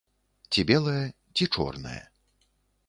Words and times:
Ці 0.55 0.61
белае, 0.71 1.03
ці 1.37 1.43
чорнае. 1.57 2.03